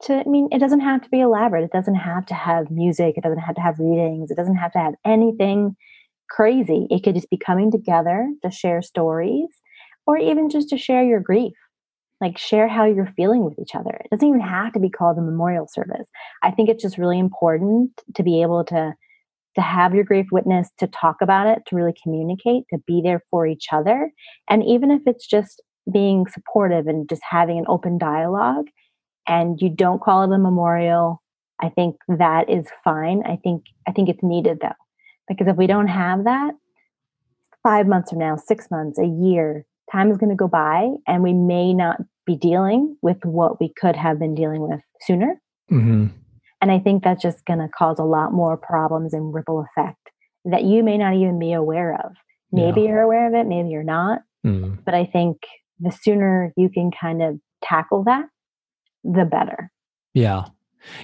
[0.03, 3.13] to i mean it doesn't have to be elaborate it doesn't have to have music
[3.17, 5.75] it doesn't have to have readings it doesn't have to have anything
[6.31, 6.87] crazy.
[6.89, 9.49] It could just be coming together to share stories
[10.07, 11.53] or even just to share your grief.
[12.19, 13.89] Like share how you're feeling with each other.
[13.89, 16.07] It doesn't even have to be called a memorial service.
[16.43, 18.93] I think it's just really important to be able to
[19.55, 23.23] to have your grief witness to talk about it to really communicate to be there
[23.29, 24.11] for each other
[24.49, 28.67] and even if it's just being supportive and just having an open dialogue
[29.27, 31.21] and you don't call it a memorial,
[31.59, 33.23] I think that is fine.
[33.25, 34.69] I think I think it's needed though.
[35.27, 36.53] Because if we don't have that,
[37.63, 41.23] five months from now, six months, a year, time is going to go by and
[41.23, 45.39] we may not be dealing with what we could have been dealing with sooner.
[45.71, 46.07] Mm-hmm.
[46.61, 49.97] And I think that's just going to cause a lot more problems and ripple effect
[50.45, 52.13] that you may not even be aware of.
[52.51, 52.89] Maybe yeah.
[52.89, 54.21] you're aware of it, maybe you're not.
[54.45, 54.83] Mm.
[54.85, 55.37] But I think
[55.79, 58.25] the sooner you can kind of tackle that,
[59.03, 59.71] the better.
[60.13, 60.45] Yeah.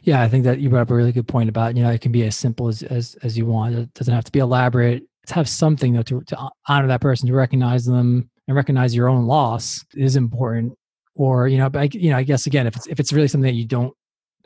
[0.04, 2.02] Yeah, I think that you brought up a really good point about, you know, it
[2.02, 3.76] can be as simple as as, as you want.
[3.76, 5.04] It doesn't have to be elaborate.
[5.28, 9.10] To have something though to, to honor that person, to recognize them and recognize your
[9.10, 10.74] own loss is important.
[11.16, 13.28] Or, you know, but I, you know, I guess again, if it's if it's really
[13.28, 13.94] something that you don't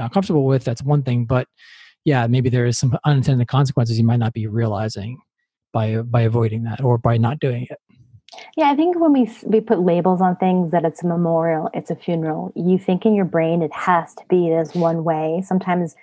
[0.02, 1.26] not comfortable with, that's one thing.
[1.26, 1.48] But
[2.04, 5.20] yeah, maybe there is some unintended consequences you might not be realizing
[5.72, 7.80] by by avoiding that or by not doing it.
[8.58, 11.92] Yeah, I think when we we put labels on things that it's a memorial, it's
[11.92, 12.52] a funeral.
[12.56, 15.44] You think in your brain it has to be this one way.
[15.46, 15.96] Sometimes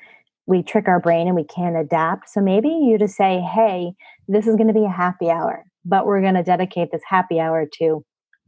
[0.47, 2.31] we trick our brain and we can't adapt.
[2.31, 3.93] So maybe you just say, "Hey,
[4.29, 7.41] this is going to be a happy hour, but we're going to dedicate this happy
[7.41, 8.05] hour to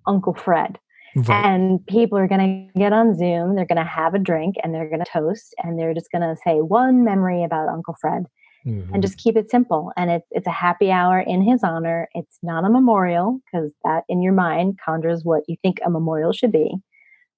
[0.07, 0.79] Uncle Fred."
[1.17, 1.45] Right.
[1.45, 4.75] And people are going to get on Zoom, they're going to have a drink and
[4.75, 8.27] they're going to toast and they're just going to say one memory about Uncle Fred
[8.67, 8.93] mm-hmm.
[8.93, 9.93] and just keep it simple.
[9.97, 12.09] And it's it's a happy hour in his honor.
[12.15, 16.33] It's not a memorial because that in your mind conjures what you think a memorial
[16.33, 16.75] should be.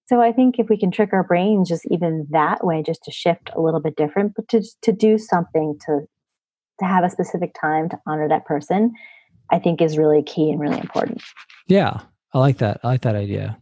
[0.06, 3.10] So I think if we can trick our brains just even that way, just to
[3.10, 6.00] shift a little bit different, but to to do something to
[6.80, 8.92] to have a specific time to honor that person,
[9.50, 11.22] I think is really key and really important.
[11.68, 12.00] Yeah,
[12.34, 12.80] I like that.
[12.82, 13.58] I like that idea.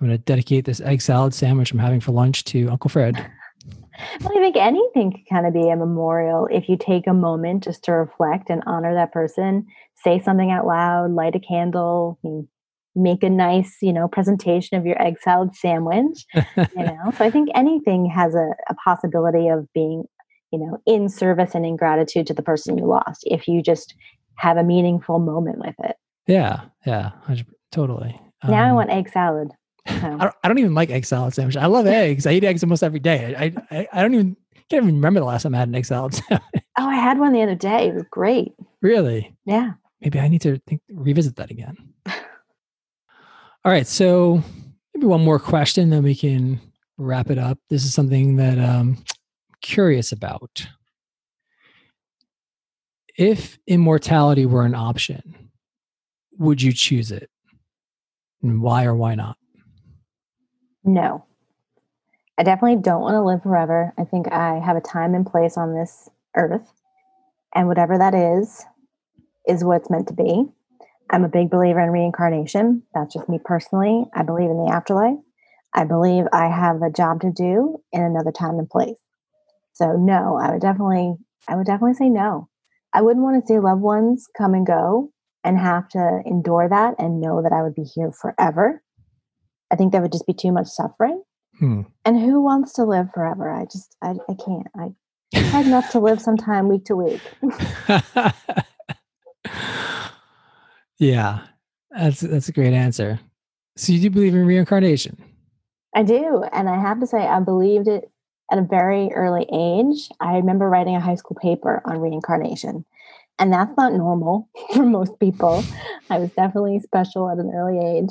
[0.00, 3.14] I'm going to dedicate this egg salad sandwich I'm having for lunch to Uncle Fred.
[4.20, 7.64] Well, I think anything can kind of be a memorial if you take a moment
[7.64, 12.20] just to reflect and honor that person, say something out loud, light a candle,
[12.94, 16.26] make a nice, you know, presentation of your egg salad sandwich.
[16.34, 16.44] you
[16.76, 20.04] know, so I think anything has a, a possibility of being,
[20.52, 23.94] you know, in service and in gratitude to the person you lost if you just
[24.36, 25.96] have a meaningful moment with it.
[26.28, 27.12] Yeah, yeah,
[27.72, 28.20] totally.
[28.44, 29.50] Now um, I want egg salad.
[29.88, 31.56] I, don't, I don't even like egg salad sandwich.
[31.56, 32.26] I love eggs.
[32.26, 33.34] I eat eggs almost every day.
[33.36, 34.36] I, I, I don't even
[34.68, 36.42] can't even remember the last time I had an egg salad sandwich.
[36.80, 37.88] Oh, I had one the other day.
[37.88, 38.52] It was great.
[38.82, 39.34] Really?
[39.44, 39.72] Yeah.
[40.00, 41.76] Maybe I need to think, revisit that again.
[42.06, 43.84] All right.
[43.84, 44.44] So
[44.94, 46.60] maybe one more question, then we can
[46.96, 47.58] wrap it up.
[47.68, 49.04] This is something that I'm um,
[49.60, 50.68] curious about.
[53.16, 55.50] If immortality were an option,
[56.38, 57.28] would you choose it?
[58.40, 59.36] And why or why not?
[60.88, 61.26] No.
[62.38, 63.92] I definitely don't want to live forever.
[63.98, 66.72] I think I have a time and place on this earth,
[67.54, 68.64] and whatever that is,
[69.46, 70.46] is what's meant to be.
[71.10, 72.84] I'm a big believer in reincarnation.
[72.94, 74.06] That's just me personally.
[74.14, 75.18] I believe in the afterlife.
[75.74, 78.98] I believe I have a job to do in another time and place.
[79.74, 81.16] So no, I would definitely
[81.48, 82.48] I would definitely say no.
[82.94, 85.12] I wouldn't want to see loved ones come and go
[85.44, 88.82] and have to endure that and know that I would be here forever.
[89.70, 91.22] I think that would just be too much suffering.
[91.58, 91.82] Hmm.
[92.04, 93.50] And who wants to live forever?
[93.50, 94.66] I just, I, I can't.
[94.76, 94.90] I
[95.34, 97.20] had enough to live sometime week to week.
[100.98, 101.40] yeah,
[101.90, 103.20] that's that's a great answer.
[103.76, 105.22] So you do believe in reincarnation?
[105.94, 108.10] I do, and I have to say, I believed it
[108.50, 110.08] at a very early age.
[110.20, 112.84] I remember writing a high school paper on reincarnation,
[113.38, 115.64] and that's not normal for most people.
[116.10, 118.10] I was definitely special at an early age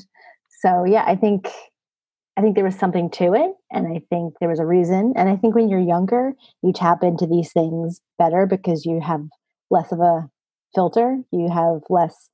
[0.57, 1.49] so yeah i think
[2.37, 5.29] i think there was something to it and i think there was a reason and
[5.29, 9.21] i think when you're younger you tap into these things better because you have
[9.69, 10.29] less of a
[10.73, 12.29] filter you have less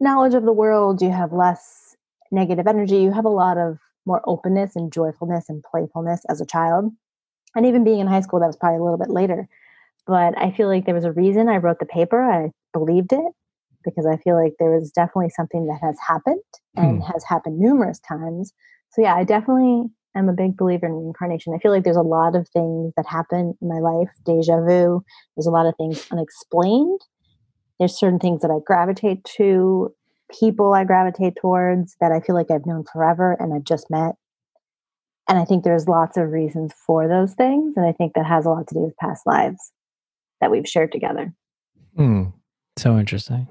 [0.00, 1.96] knowledge of the world you have less
[2.30, 6.46] negative energy you have a lot of more openness and joyfulness and playfulness as a
[6.46, 6.90] child
[7.54, 9.48] and even being in high school that was probably a little bit later
[10.06, 13.32] but i feel like there was a reason i wrote the paper i believed it
[13.84, 16.42] because I feel like there was definitely something that has happened
[16.76, 17.12] and hmm.
[17.12, 18.52] has happened numerous times.
[18.90, 21.54] So yeah, I definitely am a big believer in reincarnation.
[21.54, 25.02] I feel like there's a lot of things that happen in my life, deja vu.
[25.36, 27.00] There's a lot of things unexplained.
[27.78, 29.94] There's certain things that I gravitate to,
[30.38, 34.14] people I gravitate towards that I feel like I've known forever and I've just met.
[35.28, 37.74] And I think there's lots of reasons for those things.
[37.76, 39.72] And I think that has a lot to do with past lives
[40.40, 41.32] that we've shared together.
[41.96, 42.24] Hmm.
[42.76, 43.48] So interesting.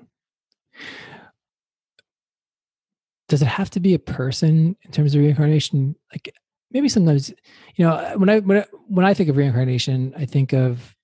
[3.30, 5.96] Does it have to be a person in terms of reincarnation?
[6.12, 6.34] Like
[6.72, 7.30] maybe sometimes,
[7.76, 10.96] you know, when I when I, when I think of reincarnation, I think of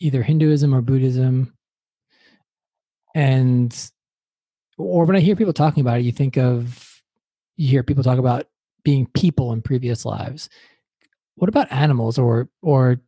[0.00, 1.54] either Hinduism or Buddhism,
[3.14, 3.90] and
[4.76, 7.02] or when I hear people talking about it, you think of
[7.56, 8.46] you hear people talk about
[8.84, 10.48] being people in previous lives.
[11.34, 13.00] What about animals or or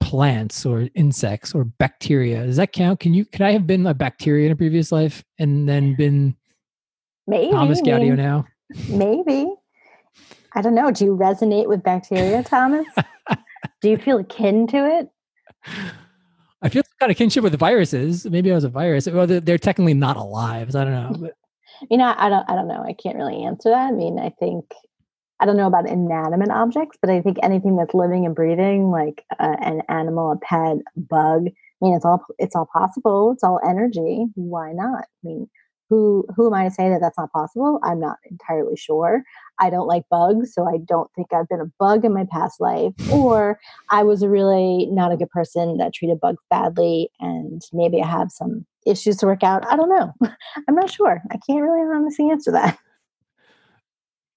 [0.00, 2.44] plants or insects or bacteria?
[2.46, 3.00] Does that count?
[3.00, 6.36] Can you could I have been a bacteria in a previous life and then been
[7.26, 8.46] maybe Thomas Gaudio now?
[8.88, 9.52] Maybe.
[10.54, 10.90] I don't know.
[10.90, 12.86] Do you resonate with bacteria, Thomas?
[13.80, 15.08] Do you feel akin to it?
[16.62, 18.24] I feel kind of kinship with the viruses.
[18.24, 19.06] Maybe I was a virus.
[19.06, 20.72] Well, they're, they're technically not alive.
[20.72, 21.16] So I don't know.
[21.18, 21.34] But.
[21.90, 22.48] You know, I don't.
[22.48, 22.82] I don't know.
[22.82, 23.88] I can't really answer that.
[23.88, 24.64] I mean, I think
[25.40, 29.24] I don't know about inanimate objects, but I think anything that's living and breathing, like
[29.38, 31.48] uh, an animal, a pet, bug.
[31.48, 33.32] I mean, it's all it's all possible.
[33.32, 34.26] It's all energy.
[34.34, 35.04] Why not?
[35.04, 35.48] I mean,
[35.90, 37.78] who who am I to say that that's not possible?
[37.82, 39.22] I'm not entirely sure.
[39.60, 42.60] I don't like bugs, so I don't think I've been a bug in my past
[42.60, 43.58] life, or
[43.90, 48.06] I was a really not a good person that treated bugs badly, and maybe I
[48.06, 49.66] have some issues to work out.
[49.70, 50.12] I don't know.
[50.68, 51.22] I'm not sure.
[51.30, 52.78] I can't really honestly answer that.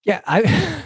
[0.07, 0.83] Yeah, I,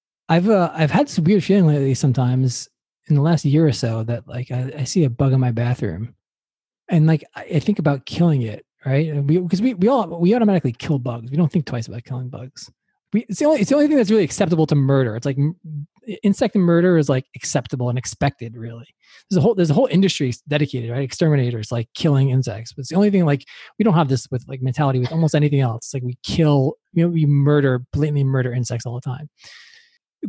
[0.30, 1.92] I've uh, I've had this weird feeling lately.
[1.94, 2.68] Sometimes
[3.08, 5.50] in the last year or so, that like I, I see a bug in my
[5.50, 6.14] bathroom,
[6.88, 9.26] and like I think about killing it right?
[9.26, 11.30] Because we, we, we all we automatically kill bugs.
[11.30, 12.70] We don't think twice about killing bugs.
[13.12, 15.16] We, it's the only it's the only thing that's really acceptable to murder.
[15.16, 15.38] It's like
[16.22, 18.54] insect murder is like acceptable and expected.
[18.56, 18.86] Really,
[19.30, 22.72] there's a whole there's a whole industry dedicated right exterminators like killing insects.
[22.72, 23.44] But it's the only thing like
[23.78, 25.92] we don't have this with like mentality with almost anything else.
[25.94, 29.30] Like we kill you know we murder blatantly murder insects all the time.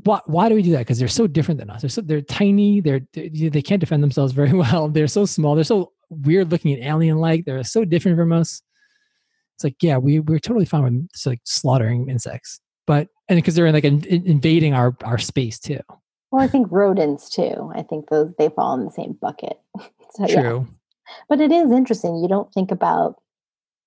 [0.04, 0.80] Why, why do we do that?
[0.80, 1.82] Because they're so different than us.
[1.82, 2.80] They're so they're tiny.
[2.80, 4.88] They're, they're they can't defend themselves very well.
[4.88, 5.56] They're so small.
[5.56, 7.46] They're so weird looking and alien like.
[7.46, 8.62] They're so different from us.
[9.56, 13.72] It's like, yeah, we we're totally fine with like slaughtering insects, but and because they're
[13.72, 15.80] like in, invading our our space too.
[16.32, 17.72] Well, I think rodents too.
[17.76, 19.60] I think those they fall in the same bucket.
[20.16, 20.68] so, True.
[20.68, 21.14] Yeah.
[21.30, 22.16] But it is interesting.
[22.18, 23.22] You don't think about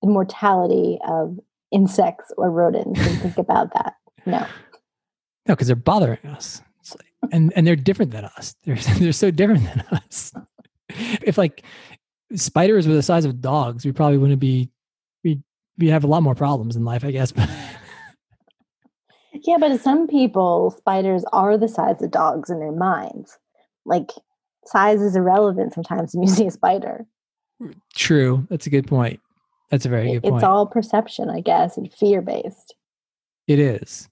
[0.02, 1.36] the mortality of
[1.72, 3.94] insects or rodents and think about that.
[4.24, 4.46] No.
[5.48, 6.62] No, because they're bothering us.
[6.90, 8.54] Like, and and they're different than us.
[8.64, 10.32] They're they're so different than us.
[10.90, 11.64] if like
[12.36, 14.70] spiders were the size of dogs, we probably wouldn't be
[15.24, 15.42] we
[15.76, 17.32] we have a lot more problems in life, I guess.
[19.42, 23.38] yeah, but some people, spiders are the size of dogs in their minds.
[23.84, 24.10] Like
[24.66, 27.06] size is irrelevant sometimes when you see a spider.
[27.60, 27.72] Hmm.
[27.94, 28.46] True.
[28.50, 29.20] That's a good point.
[29.70, 30.34] That's a very good point.
[30.36, 32.74] It's all perception, I guess, and fear based.
[33.46, 34.08] It is.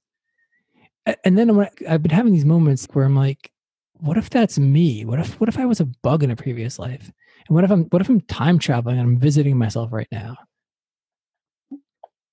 [1.25, 1.51] And then
[1.89, 3.51] I've been having these moments where I'm like,
[3.95, 5.05] what if that's me?
[5.05, 7.13] What if what if I was a bug in a previous life?
[7.47, 10.37] And what if I'm what if I'm time traveling and I'm visiting myself right now?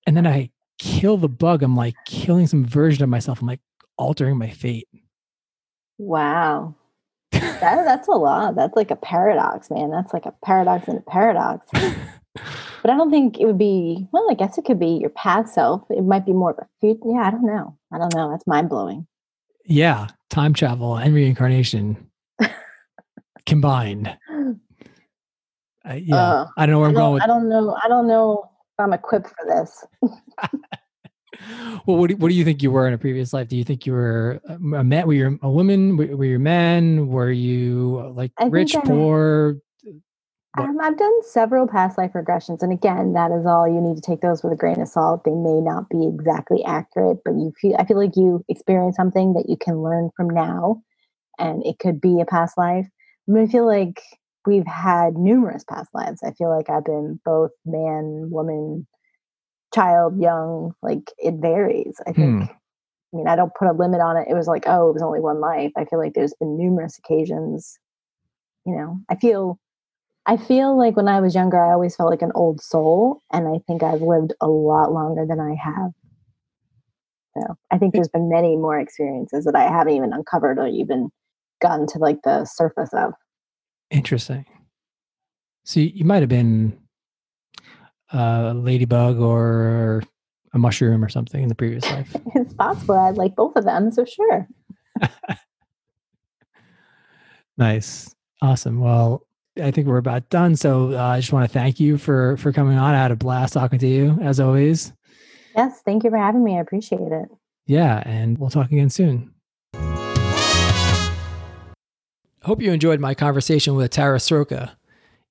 [0.05, 1.63] And then I kill the bug.
[1.63, 3.41] I'm like killing some version of myself.
[3.41, 3.61] I'm like
[3.97, 4.87] altering my fate.
[5.97, 6.75] Wow.
[7.31, 8.55] that, that's a lot.
[8.55, 9.91] That's like a paradox, man.
[9.91, 11.67] That's like a paradox and a paradox.
[11.73, 15.53] but I don't think it would be, well, I guess it could be your past
[15.53, 15.83] self.
[15.89, 17.01] It might be more of a future.
[17.05, 17.77] Yeah, I don't know.
[17.91, 18.29] I don't know.
[18.29, 19.07] That's mind blowing.
[19.65, 20.07] Yeah.
[20.29, 22.09] Time travel and reincarnation
[23.45, 24.15] combined.
[25.89, 27.13] Uh, yeah, uh, I don't know where I'm going.
[27.13, 27.77] With- I don't know.
[27.81, 29.85] I don't know I'm equipped for this.
[31.85, 33.47] well, what do, what do you think you were in a previous life?
[33.47, 35.07] Do you think you were a man?
[35.07, 35.97] Were you a woman?
[35.97, 37.07] Were, were you a man?
[37.07, 39.57] Were you uh, like I rich, poor?
[40.57, 44.01] Um, I've done several past life regressions, and again, that is all you need to
[44.01, 45.23] take those with a grain of salt.
[45.23, 49.33] They may not be exactly accurate, but you feel I feel like you experience something
[49.33, 50.81] that you can learn from now,
[51.37, 52.87] and it could be a past life.
[53.27, 54.01] Mean, I feel like
[54.47, 56.21] we've had numerous past lives.
[56.23, 58.87] I feel like I've been both man, woman,
[59.75, 60.73] child, young.
[60.81, 61.97] Like it varies.
[62.07, 62.43] I think.
[62.43, 62.53] Hmm.
[63.13, 64.27] I mean, I don't put a limit on it.
[64.29, 65.71] It was like, oh, it was only one life.
[65.77, 67.79] I feel like there's been numerous occasions.
[68.65, 69.59] You know, I feel
[70.25, 73.47] I feel like when I was younger, I always felt like an old soul, and
[73.47, 75.91] I think I've lived a lot longer than I have.
[77.37, 81.09] So I think there's been many more experiences that I haven't even uncovered or even
[81.61, 83.13] gotten to like the surface of.
[83.89, 84.45] Interesting.
[85.63, 86.77] So you might have been
[88.11, 90.03] a ladybug or
[90.53, 92.15] a mushroom or something in the previous life.
[92.35, 92.97] it's possible.
[92.97, 94.47] I'd like both of them, so sure.
[97.57, 98.13] nice.
[98.41, 98.79] Awesome.
[98.79, 99.27] Well,
[99.61, 100.55] I think we're about done.
[100.55, 102.93] So uh, I just want to thank you for for coming on.
[102.93, 104.93] I had a blast talking to you as always.
[105.55, 106.57] Yes, thank you for having me.
[106.57, 107.29] I appreciate it.
[107.65, 109.33] Yeah, and we'll talk again soon.
[112.47, 114.71] Hope you enjoyed my conversation with Tara Sroka.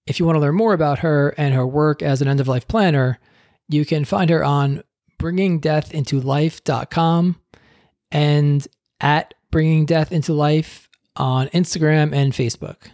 [0.06, 2.48] If you want to learn more about her and her work as an end of
[2.48, 3.18] life planner,
[3.70, 4.82] you can find her on
[5.18, 7.40] bringingdeathintolife.com
[8.10, 8.68] and
[9.00, 12.90] at Bringing Death into Life on Instagram and Facebook.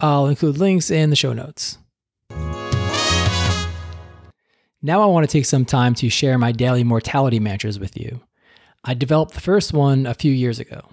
[0.00, 1.76] I'll include links in the show notes.
[4.80, 8.22] Now I want to take some time to share my daily mortality mantras with you.
[8.82, 10.88] I developed the first one a few years ago.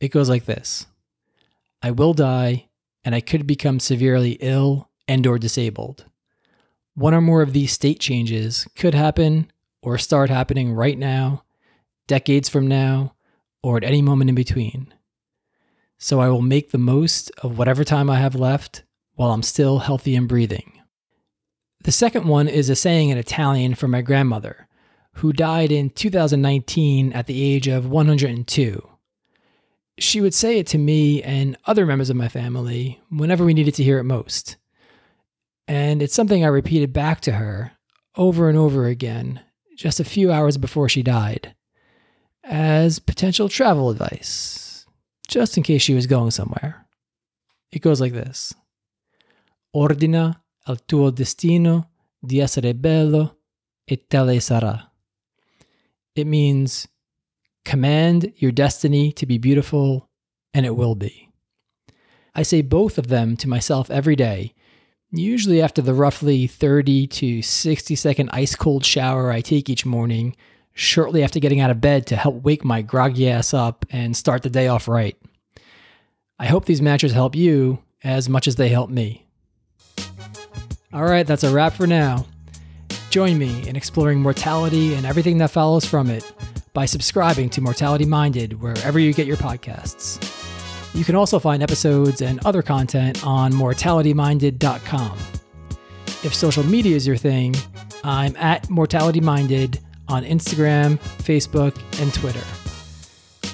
[0.00, 0.88] It goes like this
[1.82, 2.68] I will die,
[3.04, 6.06] and I could become severely ill and or disabled.
[6.94, 9.50] One or more of these state changes could happen
[9.82, 11.44] or start happening right now,
[12.06, 13.14] decades from now,
[13.62, 14.92] or at any moment in between.
[15.98, 18.82] So I will make the most of whatever time I have left
[19.14, 20.80] while I'm still healthy and breathing.
[21.84, 24.68] The second one is a saying in Italian from my grandmother,
[25.14, 28.88] who died in 2019 at the age of 102.
[29.98, 33.74] She would say it to me and other members of my family whenever we needed
[33.74, 34.56] to hear it most.
[35.66, 37.72] And it's something I repeated back to her
[38.16, 39.40] over and over again
[39.76, 41.54] just a few hours before she died
[42.44, 44.86] as potential travel advice,
[45.28, 46.86] just in case she was going somewhere.
[47.70, 48.54] It goes like this
[49.74, 51.90] Ordina al tuo destino
[52.20, 53.38] di essere bello
[53.84, 54.90] e tale sarà.
[56.14, 56.88] It means
[57.68, 60.08] command your destiny to be beautiful,
[60.54, 61.28] and it will be.
[62.34, 64.54] I say both of them to myself every day,
[65.10, 70.34] usually after the roughly 30 to 60 second ice cold shower I take each morning,
[70.72, 74.42] shortly after getting out of bed to help wake my groggy ass up and start
[74.42, 75.18] the day off right.
[76.38, 79.26] I hope these matches help you as much as they help me.
[80.94, 82.24] All right, that's a wrap for now.
[83.10, 86.32] Join me in exploring mortality and everything that follows from it
[86.72, 90.24] by subscribing to Mortality Minded wherever you get your podcasts.
[90.94, 95.18] You can also find episodes and other content on mortalityminded.com.
[96.24, 97.54] If social media is your thing,
[98.02, 102.42] I'm at Mortality Minded on Instagram, Facebook, and Twitter.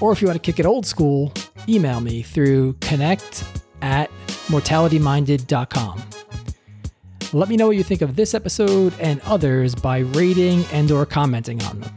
[0.00, 1.32] Or if you want to kick it old school,
[1.68, 3.44] email me through connect
[3.82, 4.10] at
[4.46, 6.02] mortalityminded.com.
[7.32, 11.04] Let me know what you think of this episode and others by rating and or
[11.04, 11.92] commenting on them.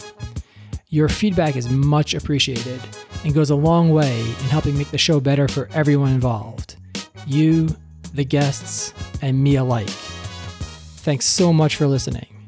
[0.89, 2.79] Your feedback is much appreciated
[3.25, 6.77] and goes a long way in helping make the show better for everyone involved.
[7.25, 7.75] You,
[8.13, 9.89] the guests, and me alike.
[9.89, 12.45] Thanks so much for listening.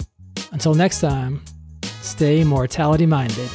[0.53, 1.43] Until next time,
[2.01, 3.49] stay mortality minded.